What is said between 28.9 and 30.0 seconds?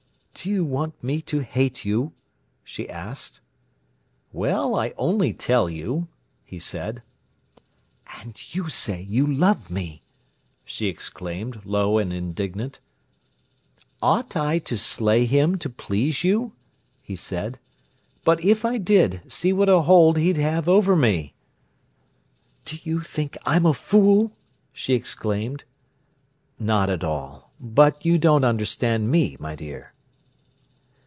me, my dear."